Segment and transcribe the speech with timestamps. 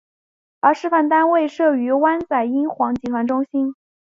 [0.61, 3.75] 而示范单位设于湾仔英皇集团中心。